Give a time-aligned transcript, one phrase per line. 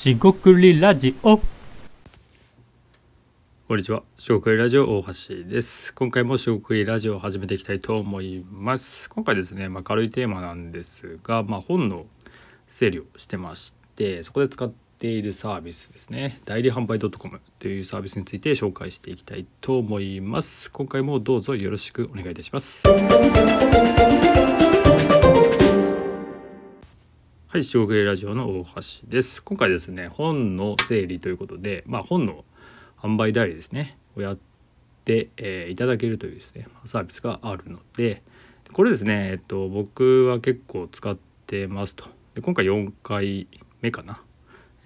[0.00, 1.36] しごくりラジオ
[3.68, 4.02] こんにちは。
[4.16, 5.92] しごくりラジオ大橋です。
[5.92, 9.10] 今回もしごくりラジオを始めていきたいと思います。
[9.10, 12.06] 今回ですね、まあ、軽いテーマなんですが、まあ、本の
[12.70, 20.70] 整理をしてまして、そこで使っているサービスですね、代理販売 .com というサービスについて紹介していきたいと思います。
[20.72, 22.84] 今回もどうぞよろしくお願いいたします。
[27.52, 29.42] はい、しごくりラジオの大橋です。
[29.42, 32.44] 今回ですね、本の整理ということで、まあ、本の
[32.96, 34.38] 販売代理ですねをやっ
[35.04, 38.22] て、えーいただけるというですねサービスがあるので
[38.72, 41.18] これですね、えっと、僕は結構使っ
[41.48, 42.04] てますと。
[42.36, 43.48] で今回4回
[43.80, 44.22] 目かな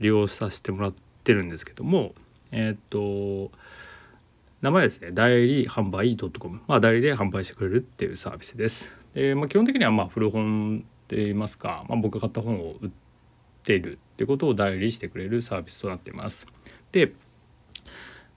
[0.01, 2.15] 利用させてもらってるんですけども
[2.51, 3.51] えっと
[4.63, 8.91] 名前ですね代理販売 .com まあ代理で販売してくれるっていうサービスです。
[9.13, 12.91] で、まあ、基本的にはまあ古本といいますか、まあ、僕が買った本を売っ
[13.63, 16.47] てるってことを代理してくれるサービスとなっています。
[16.93, 17.13] で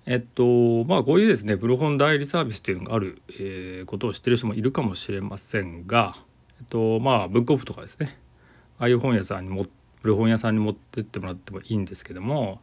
[0.05, 6.15] えっとまあこういうですね古本代理サービスっていうのがある、えーことを知ってる人もいるかもしれませんが、
[6.59, 8.17] えっとまあブックオフとかですね。
[8.79, 9.65] ああいう本屋さんにも
[10.01, 12.61] 古本屋さんに持ってってもらってもいいんですけども、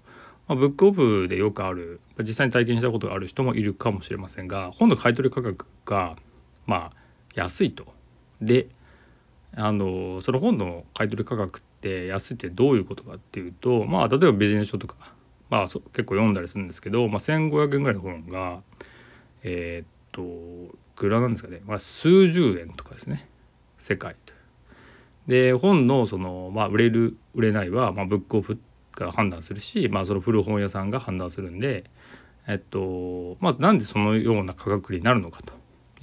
[0.49, 6.17] まあ、ブックオフでよくある実際に体験したことがある人もいるかもしれませんが本の買い取り価格が
[6.67, 6.93] まあ
[7.35, 7.87] 安いと。
[8.41, 8.69] で
[9.57, 14.97] あのその本の買取価格って安いってどういうことかっていうとまあ例えばビジネス書とか
[15.51, 18.61] まあ結構読んだりするんですけど、まあ、1,500円ぐらいの本が
[19.43, 23.29] えーっといくらなんですかね、まあ、数十円とかですね
[23.79, 24.33] 世界と。
[25.27, 28.59] で本のその、まあ、売れる売れないは、まあ、ブックオフ
[28.95, 31.85] が判断するし、まあ、その古本屋さんが判断するんで
[32.47, 35.55] えっとまあなんでそのような価格になるのかと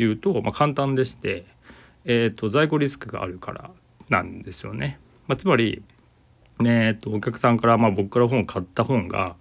[0.01, 1.45] いうと、まあ、簡単でして、
[2.05, 3.71] えっと在庫リスクがあるから
[4.09, 4.99] なんですよね。
[5.27, 5.83] まあ、つまり
[6.63, 9.35] えー、とお客さんから、まあ、僕から本を買った本が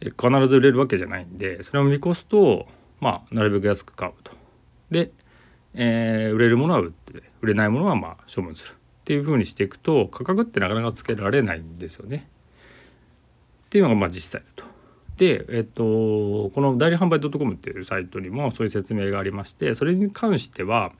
[0.00, 2.66] え必ず売れるわけじゃないんでそれを見越すと、
[3.00, 4.32] まあ、なるべく安く買うと。
[4.90, 5.10] で、
[5.74, 8.74] えー売れるものは売って売れないものはまあ処分するっ
[9.04, 12.28] ていうふうにしていくと価格ってなかなかつけられないんですよね。
[13.66, 14.64] っていうのがまあ実際だと。
[15.16, 20.92] で、えっと、この代理販売 .com っていうサイトにもそういう説明がありましてそれに関しては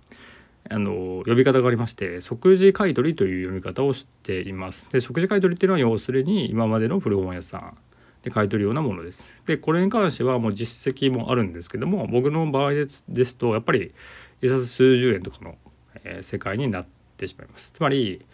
[0.71, 4.89] あの呼び方がありまして即時買取という読み方をしています。
[4.91, 7.77] で即時買取っていうのは要するに今までの古本屋さん
[8.23, 9.31] で買い取るようなものです。
[9.47, 13.93] でこれに関してはもう実績もあるんですけども僕の場合ですですとやっぱり
[14.41, 15.57] 一冊数十円とかの、
[16.05, 16.87] えー世界になっ
[17.17, 17.73] てしまいます。
[17.73, 18.25] つまり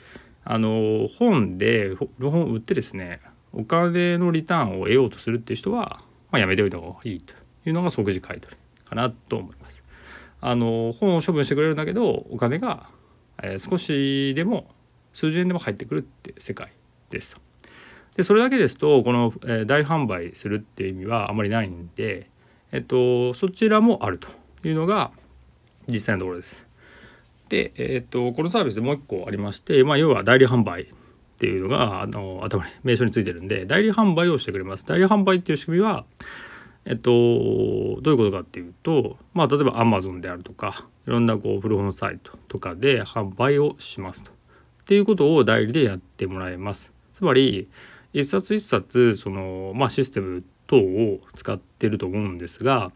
[0.45, 3.21] あの本で古本を売ってですね
[3.53, 7.35] お金のリターンを得ようとするっていう人は、まあ、やめておいた方がいいと
[7.67, 9.80] いうのが即時買い取りかなと思います。
[10.41, 12.89] あの本を処分してくれるんだけどお金が、
[13.43, 14.71] えー少しでも
[15.13, 16.73] 数十円でも入ってくるって世界
[17.11, 17.41] ですと。
[18.17, 22.29] でそれだけですとこの、えー大販売するっていう意味はあまりないんで、
[22.73, 24.29] えっと、そちらもあると
[24.65, 25.11] いうのが
[25.89, 26.67] 実際のところです。
[27.49, 30.87] で、えっと、このサービスでもう一個ありまして、まあ、要は代理販売っ
[31.41, 34.87] ていうのがあの頭に名称についてるんで代理販売をしてくれます。
[34.87, 36.05] 代理販売っていう仕組みは
[36.91, 44.33] えっと、どういうことかっていうと、まあ、例えば Amazon であるとかいろんなこう古本サイトとかで販売をしますと。
[44.33, 44.35] っ
[44.87, 46.91] ていうことを代理でやってもらいます。
[47.13, 47.69] つまり
[48.13, 52.91] 一冊一冊その、まあ、システム等を使ってると思うんですが、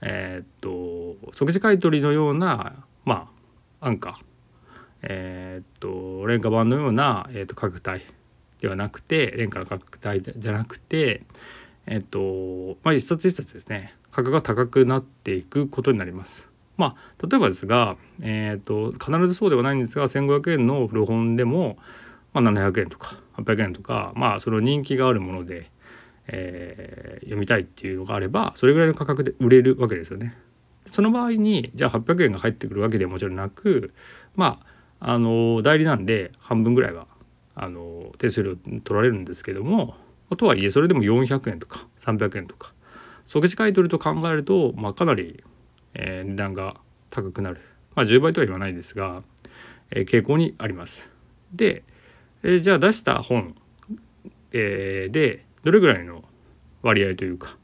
[0.00, 3.28] えーっと即時買取のような、ま
[3.80, 4.20] あ、安価、
[5.02, 8.00] えーっと廉価版のような、えーっと価格帯
[8.60, 11.24] ではなくて廉価な価格帯じゃなくて
[11.86, 16.46] えっとまあ、一冊一冊ですね価格が高くなっていくことになります。
[16.76, 21.78] まあ、例えばですが、えっと必ずそうではないんですが1,500円の古本でも、
[22.32, 25.70] まあ、700円とか800円とか、まあ、その人気があるもので、
[26.26, 30.36] えー読みたいっていうのがあればそれぐらいの価格で売れるわけですよね。
[30.86, 33.94] その場合にじゃあ800円が入ってくるわけではもちろんなく
[34.36, 34.60] ま
[35.00, 37.06] ああの代理なんで半分ぐらいは
[37.54, 39.96] あの手数料取られるんですけども
[40.36, 42.72] とはいえそれでも400円とか300円とか
[43.26, 45.42] 即時買い取りと考えると、まあ、かなり、
[45.94, 46.76] えー値段が
[47.10, 47.60] 高くなる、
[47.94, 49.22] まあ、10倍とは言わないですが、
[49.90, 51.08] えー傾向にあります。
[51.52, 51.84] で、
[52.42, 53.54] えーじゃあ出した本、
[54.52, 56.24] えーでどれぐらいの
[56.82, 57.56] 割合というか、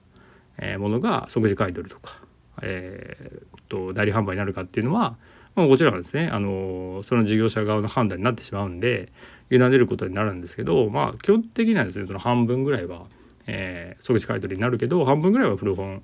[0.59, 2.21] えーものが即時買い取りとか、
[2.63, 5.17] えーと代理販売になるかっていうのは、
[5.55, 9.13] まあ、もちろんですね、あのその事業者側の判断になってしまうんで
[9.51, 13.07] 委ねることになるんですけど、まあ、基本的にはですねその半分ぐらいは、
[13.47, 16.03] えー即時買い取りになるけど半分ぐらいは古本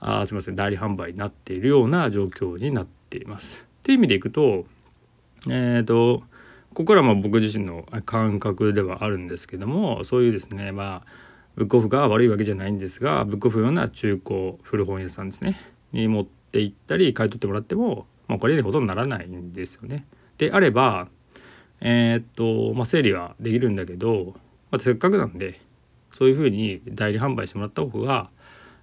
[0.00, 3.64] あすいません代理販売になっているような状況になっています。
[3.64, 4.66] っていう意味でいくと
[5.48, 6.22] えっ、と
[6.74, 11.06] ここらは僕自身の感覚ではあるんですけどもそういうですねまあ
[11.56, 15.56] ブックオフが悪いわけじゃないんですがブックオフのような中古古本屋さんですね
[15.92, 20.06] に持って行ったり買い取ってもらっても、まあ、これにほとんどならないんですよね。
[20.38, 21.08] であれば
[21.84, 24.34] えー、っとまあ整理はできるんだけど、
[24.70, 25.60] まあ、せっかくなんで
[26.12, 28.30] そういうふうに代理販売してもらった方が、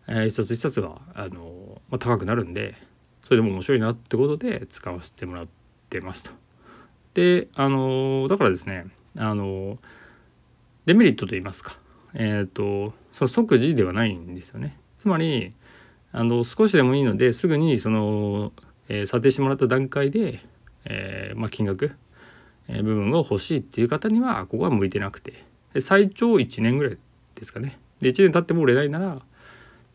[0.07, 2.75] えー、一冊一冊はあの、まあ、高くなるんで
[3.23, 5.47] それでも面白いなってことで使わせてもらっ
[5.89, 6.31] てますと。
[7.13, 8.85] であのだからですね
[9.17, 9.77] あの
[10.85, 11.77] デメリットと言いますか
[12.13, 14.77] えっ、ー、とその即時ではないんですよね。
[14.97, 15.53] つまり
[16.11, 18.51] あの少しでもいいのですぐにその、
[18.87, 20.43] えー、査定してもらった段階で、
[20.85, 21.93] えー、まあ、金額、
[22.77, 25.43] 部分が欲しいっていう方にはここは向いてなくて
[25.73, 26.97] で最長1年ぐらい
[27.35, 27.79] ですかね。
[28.01, 29.19] で1年経っても売れないなら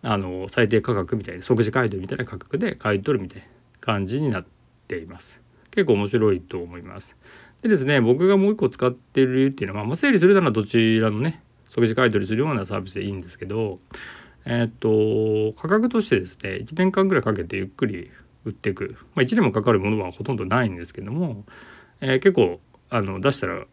[0.02, 3.46] あの最低価格みたいな即時買い取りみたいな価格で買い取るみたいな
[3.80, 4.46] 感じになっ
[4.88, 5.40] ています。
[5.70, 7.16] 結構面白いと思います。
[7.62, 13.78] でですね僕がもう一個使ってる理由っていうのは、まあ、整理するならどちらのね即時買い取りするようなサービスでいいんですけど
[14.44, 18.10] えっ、と価格としてですね1年間ぐらいかけてゆっくり
[18.44, 21.44] 売っていく、まあ、1年もかかるものはほとんどないんですけども、
[22.04, 22.60] えー、結構
[22.90, 23.64] あの出したら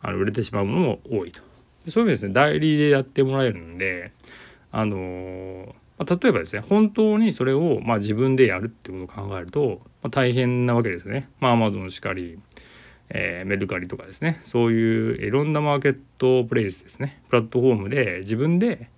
[0.00, 1.42] あの売れてしまうものも多いと。
[1.88, 4.12] そういう意味ですね代理でやってもらえるんで
[4.70, 11.28] あのまあ、例えばですね本当にそれをまあ自分でやるってことを考えると、まあ、大変なわけですね。
[11.40, 12.38] まあ、アマゾンしかり、
[13.10, 14.40] えー、メルカリとかですね。
[14.44, 17.20] そういういろんなマーケットプレイスですね。
[17.28, 18.88] プラットフォームで自分で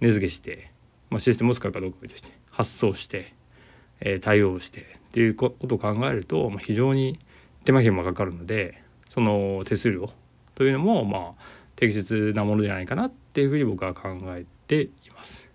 [0.00, 0.70] 値付けして、
[1.10, 3.34] まあ、システムを使うかどうかとして発送して、
[4.00, 7.18] えー、対応してっていうことを考えると、まあ、非常に
[7.64, 10.10] 手間暇かかるのでその手数料
[10.54, 11.42] というのもまあ
[11.76, 15.46] 適切なものじゃないかなっていうふうに僕は考えています。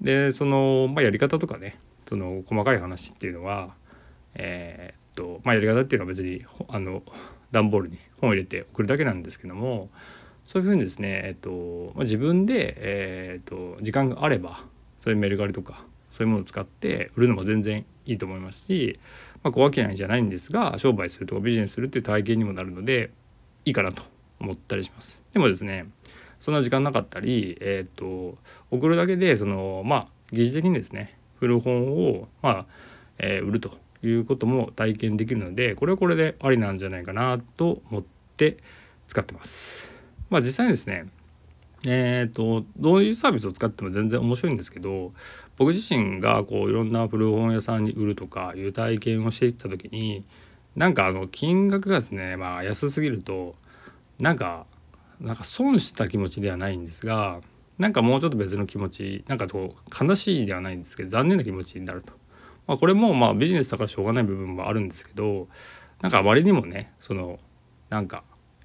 [0.00, 1.78] でその、まあ、やり方とかね
[2.08, 3.74] その細かい話っていうのは
[4.34, 7.02] えー、っとまあやり方っていうのは別にあの
[7.52, 9.90] 段ボールに本を入れて送るだけなんですけども
[10.46, 14.64] そういうふうにですね、えっとまあ、自分で、えー、っと時間があれば
[15.04, 18.98] そういうメルカリとかそういうものを使って売るのも全然いいと思いますし、
[19.42, 23.10] まあ、小商いじゃないんですが商売するとかビジネスするっていう体験にもなるので
[23.64, 24.02] いいかなと
[24.40, 25.20] 思ったりします。
[25.32, 25.86] でもですね
[26.40, 28.38] そんな時間なかったり、えっ、と
[28.70, 32.66] 送るだけでそのまあ疑似的にですね古本をまあ、
[33.18, 38.04] えー、売るということも体験できるのでこれはこれでありなんじゃないかなと思っ
[38.36, 38.56] て
[39.06, 39.90] 使ってます。
[40.30, 41.06] まあ実際にですね
[41.86, 45.12] えーと、どういうサービスを使っても全然面白いんですけど
[45.56, 50.24] 僕自身がこういろんな古本屋さんに売るとかいう体験をしていった時に
[50.76, 53.54] なんかあの金額がですねまあ安すぎると
[54.18, 54.66] なんか
[55.20, 57.40] なんか損した気持ちではないんですが
[57.78, 62.12] なんかもうちょっと別の気持ちなんかこう悲しいではないんですけど残念な気持ちになると。
[62.66, 65.48] まあ、これもまあビジネスだからしょうがない部分もあるんですけど
[66.02, 67.40] なんかあまりにもねその
[67.88, 68.22] なんか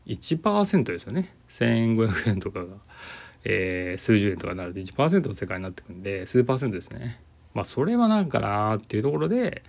[0.08, 2.76] 1%ですよね1,500円とかが、
[3.44, 7.22] えー、数十円とかになると1%の世界になってくんで数パーセントですね。
[7.54, 9.64] まあそれはなんかなっていうところで、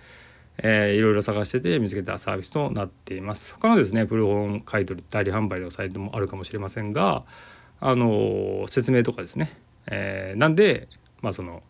[0.57, 3.53] えー、いろいろ探してて見つけたサービスとなっています。
[3.53, 7.23] 他のですね古本買い取り代理販売のサイトもあるかもしれませんが
[7.79, 9.57] あの説明とかですね、
[9.87, 10.87] えー、なんで
[11.21, 11.63] まあその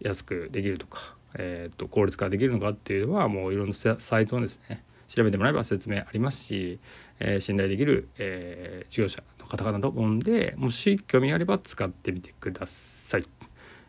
[0.00, 4.82] 安くできるとかえーと、効率化できるのかっていうのはもういろんなサイトをですね
[5.14, 6.80] 調べてもらえば説明ありますし、
[7.20, 13.24] えー、信頼できる、えー、事業者の方々と思うんでもし興味あれば使ってみてください。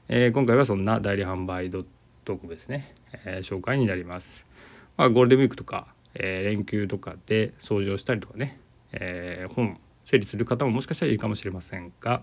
[0.10, 1.86] えー、今回はそんな代理販売ドッ
[2.25, 2.94] トコムですね、
[3.25, 4.46] え紹介になります。
[4.98, 8.60] まあ、ゴールデンウィークとか、え連休とかで掃除をしたりとかね、
[8.92, 12.22] え本整理する方ももしかしたらいいかもしれませんが、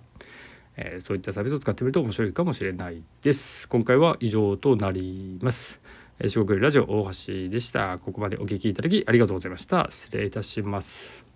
[0.76, 3.68] え、そういったサービスを使ってみると面白いかもしれないです。
[3.68, 5.80] 今回は以上となります。
[6.20, 7.98] えー、四国ラジオ大橋でした。
[7.98, 9.88] ここまでお聴きいただきありがとうございました。
[9.90, 11.29] 失礼いたします。